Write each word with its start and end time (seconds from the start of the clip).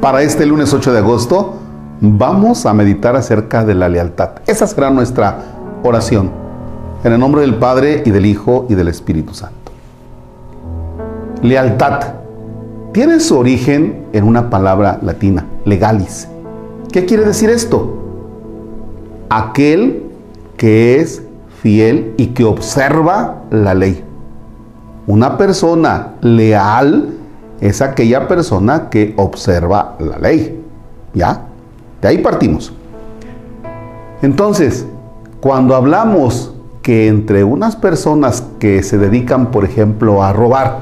Para 0.00 0.22
este 0.22 0.44
lunes 0.44 0.72
8 0.74 0.92
de 0.92 0.98
agosto 0.98 1.54
vamos 2.00 2.66
a 2.66 2.74
meditar 2.74 3.16
acerca 3.16 3.64
de 3.64 3.74
la 3.74 3.88
lealtad. 3.88 4.30
Esa 4.46 4.66
será 4.66 4.90
nuestra 4.90 5.38
oración. 5.82 6.30
En 7.02 7.12
el 7.14 7.18
nombre 7.18 7.40
del 7.40 7.54
Padre 7.54 8.02
y 8.04 8.10
del 8.10 8.26
Hijo 8.26 8.66
y 8.68 8.74
del 8.74 8.88
Espíritu 8.88 9.32
Santo. 9.32 9.72
Lealtad 11.42 12.00
tiene 12.92 13.20
su 13.20 13.38
origen 13.38 14.06
en 14.12 14.24
una 14.24 14.50
palabra 14.50 14.98
latina, 15.02 15.46
legalis. 15.64 16.28
¿Qué 16.92 17.06
quiere 17.06 17.24
decir 17.24 17.48
esto? 17.48 17.96
Aquel 19.30 20.02
que 20.56 21.00
es 21.00 21.22
fiel 21.62 22.14
y 22.18 22.28
que 22.28 22.44
observa 22.44 23.42
la 23.50 23.74
ley. 23.74 24.04
Una 25.06 25.38
persona 25.38 26.14
leal 26.20 27.14
es 27.60 27.82
aquella 27.82 28.28
persona 28.28 28.88
que 28.90 29.14
observa 29.16 29.96
la 29.98 30.18
ley. 30.18 30.62
¿Ya? 31.14 31.42
De 32.02 32.08
ahí 32.08 32.18
partimos. 32.18 32.72
Entonces, 34.22 34.86
cuando 35.40 35.74
hablamos 35.74 36.54
que 36.82 37.08
entre 37.08 37.44
unas 37.44 37.76
personas 37.76 38.44
que 38.58 38.82
se 38.82 38.98
dedican, 38.98 39.50
por 39.50 39.64
ejemplo, 39.64 40.22
a 40.22 40.32
robar, 40.32 40.80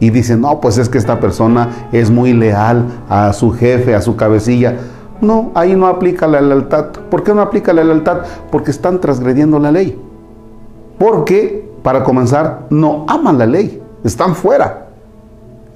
y 0.00 0.08
dicen, 0.10 0.40
no, 0.40 0.60
pues 0.60 0.78
es 0.78 0.88
que 0.88 0.96
esta 0.96 1.20
persona 1.20 1.88
es 1.92 2.10
muy 2.10 2.32
leal 2.32 2.86
a 3.08 3.32
su 3.34 3.52
jefe, 3.52 3.94
a 3.94 4.00
su 4.00 4.16
cabecilla. 4.16 4.76
No, 5.20 5.50
ahí 5.54 5.76
no 5.76 5.86
aplica 5.86 6.26
la 6.26 6.40
lealtad. 6.40 6.86
¿Por 7.10 7.22
qué 7.22 7.34
no 7.34 7.42
aplica 7.42 7.74
la 7.74 7.84
lealtad? 7.84 8.22
Porque 8.50 8.70
están 8.70 9.00
transgrediendo 9.00 9.58
la 9.58 9.70
ley. 9.70 10.00
Porque, 10.98 11.70
para 11.82 12.02
comenzar, 12.02 12.66
no 12.70 13.04
aman 13.08 13.36
la 13.36 13.46
ley, 13.46 13.82
están 14.02 14.34
fuera. 14.34 14.89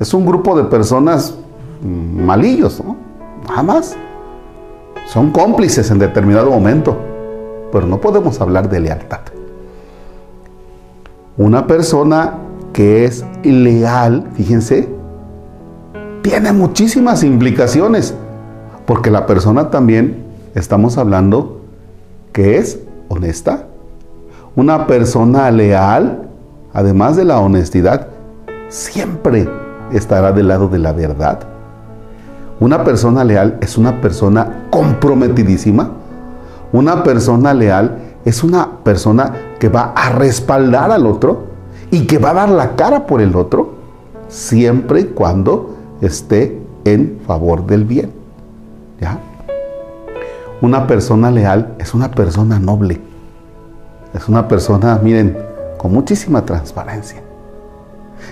Es 0.01 0.13
un 0.13 0.27
grupo 0.27 0.57
de 0.57 0.65
personas 0.65 1.35
malillos, 1.83 2.83
¿no? 2.85 2.97
Nada 3.49 3.63
más. 3.63 3.97
Son 5.07 5.31
cómplices 5.31 5.91
en 5.91 5.99
determinado 5.99 6.51
momento, 6.51 6.97
pero 7.71 7.87
no 7.87 8.01
podemos 8.01 8.41
hablar 8.41 8.69
de 8.71 8.81
lealtad. 8.81 9.21
Una 11.37 11.67
persona 11.67 12.35
que 12.73 13.05
es 13.05 13.25
leal, 13.43 14.29
fíjense, 14.35 14.89
tiene 16.23 16.53
muchísimas 16.53 17.23
implicaciones, 17.23 18.15
porque 18.87 19.11
la 19.11 19.27
persona 19.27 19.71
también, 19.71 20.25
estamos 20.55 20.97
hablando, 20.97 21.61
que 22.33 22.57
es 22.57 22.81
honesta. 23.09 23.67
Una 24.57 24.87
persona 24.87 25.51
leal, 25.51 26.29
además 26.73 27.17
de 27.17 27.25
la 27.25 27.41
honestidad, 27.41 28.09
siempre 28.69 29.49
estará 29.93 30.33
del 30.33 30.49
lado 30.49 30.69
de 30.69 30.79
la 30.79 30.93
verdad. 30.93 31.41
Una 32.61 32.85
persona 32.85 33.25
leal 33.25 33.59
es 33.61 33.77
una 33.77 34.01
persona 34.01 34.67
comprometidísima. 34.71 35.91
Una 36.73 37.03
persona 37.03 37.53
leal 37.53 37.99
es 38.25 38.43
una 38.43 38.79
persona 38.85 39.33
que 39.59 39.69
va 39.69 39.93
a 39.95 40.11
respaldar 40.11 40.91
al 40.91 41.07
otro 41.07 41.45
y 41.91 42.07
que 42.07 42.19
va 42.19 42.31
a 42.31 42.35
dar 42.35 42.49
la 42.49 42.77
cara 42.77 43.07
por 43.07 43.21
el 43.21 43.37
otro 43.37 43.75
siempre 44.29 45.01
y 45.01 45.05
cuando 45.05 45.77
esté 46.01 46.61
en 46.85 47.21
favor 47.27 47.67
del 47.67 47.85
bien. 47.85 48.13
¿Ya? 49.01 49.19
Una 50.61 50.87
persona 50.87 51.31
leal 51.31 51.75
es 51.79 51.93
una 51.93 52.11
persona 52.11 52.59
noble. 52.59 53.01
Es 54.15 54.29
una 54.29 54.47
persona, 54.47 54.99
miren, 55.03 55.37
con 55.77 55.93
muchísima 55.93 56.45
transparencia. 56.45 57.24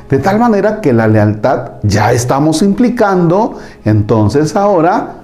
De 0.09 0.19
tal 0.19 0.39
manera 0.39 0.81
que 0.81 0.93
la 0.93 1.09
lealtad 1.09 1.73
ya 1.83 2.13
estamos 2.13 2.63
implicando 2.63 3.59
entonces 3.85 4.57
ahora 4.57 5.15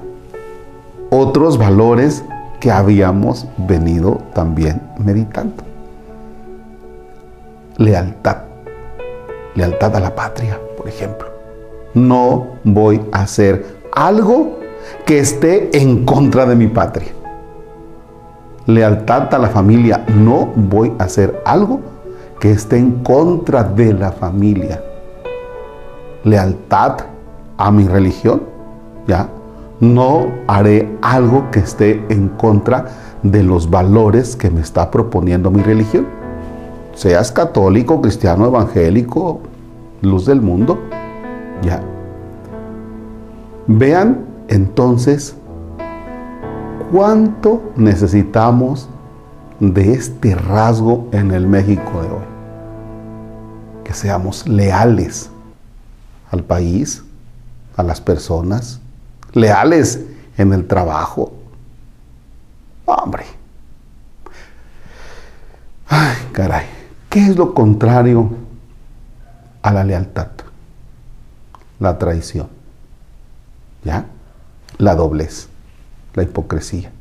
otros 1.10 1.58
valores 1.58 2.24
que 2.60 2.70
habíamos 2.70 3.46
venido 3.56 4.18
también 4.34 4.80
meditando. 4.98 5.62
Lealtad. 7.76 8.38
Lealtad 9.54 9.96
a 9.96 10.00
la 10.00 10.14
patria, 10.14 10.58
por 10.76 10.88
ejemplo. 10.88 11.28
No 11.94 12.46
voy 12.64 13.00
a 13.12 13.22
hacer 13.22 13.78
algo 13.92 14.58
que 15.04 15.20
esté 15.20 15.76
en 15.80 16.04
contra 16.04 16.46
de 16.46 16.56
mi 16.56 16.66
patria. 16.66 17.12
Lealtad 18.66 19.32
a 19.34 19.38
la 19.38 19.48
familia. 19.48 20.04
No 20.08 20.50
voy 20.54 20.92
a 20.98 21.04
hacer 21.04 21.40
algo 21.44 21.80
que 22.40 22.52
esté 22.52 22.78
en 22.78 23.02
contra 23.02 23.64
de 23.64 23.92
la 23.92 24.12
familia. 24.12 24.82
Lealtad 26.24 26.96
a 27.56 27.70
mi 27.70 27.86
religión, 27.86 28.42
¿ya? 29.06 29.28
No 29.80 30.26
haré 30.46 30.96
algo 31.02 31.50
que 31.50 31.60
esté 31.60 32.04
en 32.08 32.28
contra 32.28 32.86
de 33.22 33.42
los 33.42 33.70
valores 33.70 34.36
que 34.36 34.50
me 34.50 34.60
está 34.60 34.90
proponiendo 34.90 35.50
mi 35.50 35.62
religión. 35.62 36.06
Seas 36.94 37.30
católico, 37.30 38.00
cristiano, 38.00 38.46
evangélico, 38.46 39.40
luz 40.02 40.26
del 40.26 40.40
mundo, 40.40 40.78
¿ya? 41.62 41.80
Vean 43.66 44.24
entonces 44.48 45.36
cuánto 46.90 47.62
necesitamos 47.76 48.88
de 49.60 49.92
este 49.92 50.34
rasgo 50.34 51.08
en 51.12 51.32
el 51.32 51.46
México 51.46 52.02
de 52.02 52.08
hoy. 52.08 52.24
Que 53.84 53.92
seamos 53.92 54.46
leales 54.46 55.30
al 56.30 56.44
país, 56.44 57.02
a 57.76 57.82
las 57.82 58.00
personas, 58.00 58.80
leales 59.32 60.04
en 60.36 60.52
el 60.52 60.66
trabajo. 60.66 61.32
Hombre. 62.84 63.24
Ay, 65.88 66.16
caray. 66.32 66.66
¿Qué 67.08 67.20
es 67.20 67.36
lo 67.36 67.54
contrario 67.54 68.30
a 69.62 69.72
la 69.72 69.84
lealtad? 69.84 70.28
La 71.80 71.98
traición. 71.98 72.48
¿Ya? 73.84 74.06
La 74.76 74.94
doblez, 74.94 75.48
la 76.14 76.22
hipocresía 76.22 76.92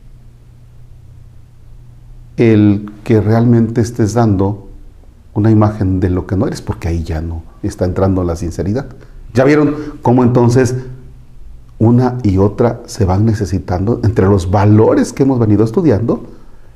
el 2.37 2.91
que 3.03 3.19
realmente 3.19 3.81
estés 3.81 4.13
dando 4.13 4.67
una 5.33 5.51
imagen 5.51 5.99
de 5.99 6.09
lo 6.09 6.25
que 6.25 6.35
no 6.35 6.47
eres, 6.47 6.61
porque 6.61 6.87
ahí 6.87 7.03
ya 7.03 7.21
no 7.21 7.43
está 7.63 7.85
entrando 7.85 8.23
la 8.23 8.35
sinceridad. 8.35 8.87
¿Ya 9.33 9.43
vieron 9.43 9.75
cómo 10.01 10.23
entonces 10.23 10.75
una 11.79 12.17
y 12.23 12.37
otra 12.37 12.81
se 12.85 13.05
van 13.05 13.25
necesitando 13.25 13.99
entre 14.03 14.27
los 14.27 14.49
valores 14.49 15.13
que 15.13 15.23
hemos 15.23 15.39
venido 15.39 15.63
estudiando? 15.63 16.23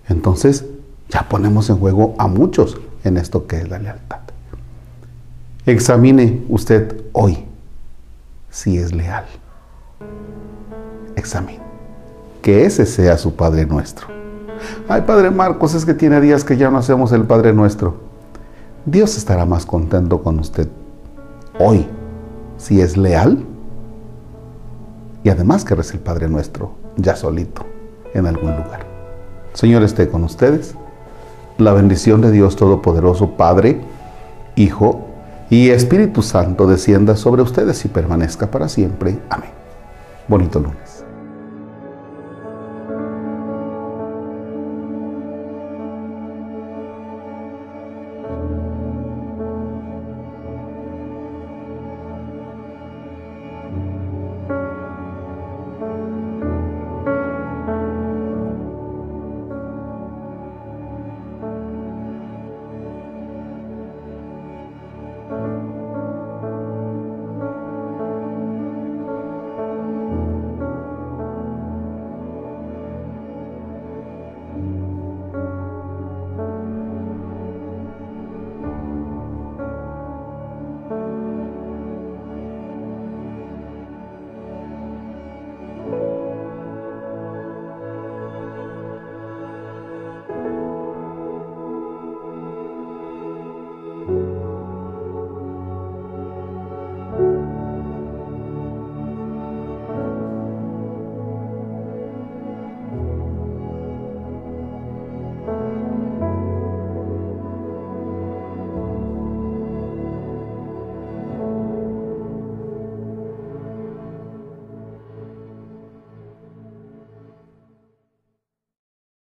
Entonces 0.07 0.65
ya 1.09 1.27
ponemos 1.29 1.69
en 1.69 1.77
juego 1.77 2.15
a 2.17 2.27
muchos 2.27 2.77
en 3.03 3.17
esto 3.17 3.47
que 3.47 3.57
es 3.57 3.69
la 3.69 3.79
lealtad. 3.79 4.19
Examine 5.65 6.43
usted 6.49 7.03
hoy 7.13 7.45
si 8.49 8.77
es 8.77 8.93
leal. 8.93 9.25
Examine. 11.15 11.61
Que 12.41 12.65
ese 12.65 12.85
sea 12.85 13.17
su 13.17 13.35
Padre 13.35 13.65
nuestro. 13.65 14.20
Ay, 14.87 15.01
Padre 15.01 15.31
Marcos, 15.31 15.73
es 15.73 15.85
que 15.85 15.93
tiene 15.93 16.21
días 16.21 16.43
que 16.43 16.57
ya 16.57 16.69
no 16.69 16.77
hacemos 16.77 17.11
el 17.11 17.23
Padre 17.23 17.53
Nuestro. 17.53 17.95
Dios 18.85 19.17
estará 19.17 19.45
más 19.45 19.65
contento 19.65 20.21
con 20.21 20.39
usted 20.39 20.67
hoy 21.59 21.85
si 22.57 22.81
es 22.81 22.97
leal 22.97 23.45
y 25.23 25.29
además 25.29 25.63
que 25.63 25.75
reza 25.75 25.93
el 25.93 25.99
Padre 25.99 26.27
Nuestro 26.27 26.73
ya 26.97 27.15
solito 27.15 27.63
en 28.13 28.25
algún 28.25 28.51
lugar. 28.51 28.85
Señor 29.53 29.83
esté 29.83 30.07
con 30.09 30.23
ustedes. 30.23 30.75
La 31.57 31.73
bendición 31.73 32.21
de 32.21 32.31
Dios 32.31 32.55
Todopoderoso, 32.55 33.31
Padre, 33.31 33.81
Hijo 34.55 35.01
y 35.49 35.69
Espíritu 35.69 36.21
Santo 36.21 36.65
descienda 36.65 37.15
sobre 37.15 37.41
ustedes 37.41 37.83
y 37.85 37.89
permanezca 37.89 38.49
para 38.49 38.67
siempre. 38.69 39.19
Amén. 39.29 39.51
Bonito 40.27 40.59
lunes. 40.59 41.00